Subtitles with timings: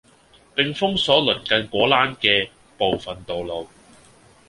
[0.55, 3.67] 並封鎖鄰近果欄嘅部分道路